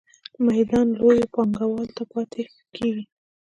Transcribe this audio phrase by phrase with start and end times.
[0.47, 2.41] میدان لویو پانګوالو ته پاتې
[2.75, 3.03] کیږي.